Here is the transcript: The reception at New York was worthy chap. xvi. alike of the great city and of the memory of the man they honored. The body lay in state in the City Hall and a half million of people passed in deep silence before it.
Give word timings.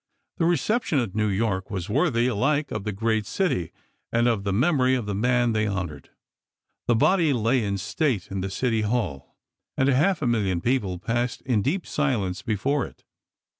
The 0.37 0.45
reception 0.45 0.97
at 0.97 1.13
New 1.13 1.27
York 1.27 1.69
was 1.69 1.87
worthy 1.87 2.21
chap. 2.25 2.29
xvi. 2.33 2.35
alike 2.35 2.71
of 2.71 2.85
the 2.85 2.91
great 2.91 3.27
city 3.27 3.71
and 4.11 4.27
of 4.27 4.43
the 4.43 4.51
memory 4.51 4.95
of 4.95 5.05
the 5.05 5.13
man 5.13 5.51
they 5.51 5.67
honored. 5.67 6.09
The 6.87 6.95
body 6.95 7.33
lay 7.33 7.63
in 7.63 7.77
state 7.77 8.31
in 8.31 8.41
the 8.41 8.49
City 8.49 8.81
Hall 8.81 9.35
and 9.77 9.87
a 9.89 9.93
half 9.93 10.23
million 10.23 10.57
of 10.57 10.63
people 10.63 10.97
passed 10.97 11.41
in 11.43 11.61
deep 11.61 11.85
silence 11.85 12.41
before 12.41 12.83
it. 12.87 13.03